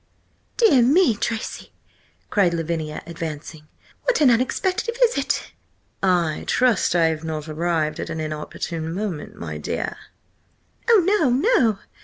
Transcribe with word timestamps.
"Dear 0.57 0.81
me, 0.81 1.15
Tracy!" 1.15 1.73
cried 2.31 2.55
Lavinia, 2.55 3.03
advancing. 3.05 3.67
"What 4.05 4.19
an 4.19 4.31
unexpected 4.31 4.97
visit!" 4.99 5.51
"I 6.01 6.43
trust 6.47 6.95
I 6.95 7.05
have 7.09 7.23
not 7.23 7.47
arrived 7.47 7.99
at 7.99 8.09
an 8.09 8.19
inopportune 8.19 8.95
moment, 8.95 9.35
my 9.35 9.59
dear?" 9.59 9.95
"Oh, 10.89 11.03
no!" 11.55 11.77